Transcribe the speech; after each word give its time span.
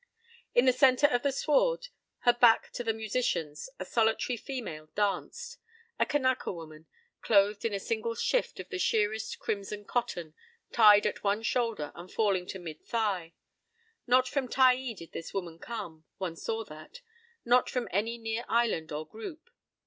p> 0.55 0.59
In 0.59 0.65
the 0.65 0.73
center 0.73 1.05
of 1.05 1.21
the 1.21 1.31
sward, 1.31 1.89
her 2.21 2.33
back 2.33 2.71
to 2.71 2.83
the 2.83 2.91
musicians, 2.91 3.69
a 3.77 3.85
solitary 3.85 4.35
female 4.35 4.87
danced; 4.95 5.59
a 5.99 6.07
Kanaka 6.07 6.51
woman, 6.51 6.87
clothed 7.21 7.63
in 7.65 7.73
a 7.75 7.79
single 7.79 8.15
shift 8.15 8.59
of 8.59 8.67
the 8.69 8.79
sheerest 8.79 9.37
crimson 9.37 9.85
cotton, 9.85 10.33
tied 10.71 11.05
at 11.05 11.23
one 11.23 11.43
shoulder 11.43 11.91
and 11.93 12.11
falling 12.11 12.47
to 12.47 12.57
mid 12.57 12.81
thigh. 12.83 13.33
Not 14.07 14.27
from 14.27 14.47
Taai 14.47 14.95
did 14.95 15.11
this 15.11 15.35
woman 15.35 15.59
come; 15.59 16.05
one 16.17 16.35
saw 16.35 16.63
that; 16.63 17.01
not 17.45 17.69
from 17.69 17.87
any 17.91 18.17
near 18.17 18.43
island 18.49 18.91
or 18.91 19.05
group. 19.05 19.51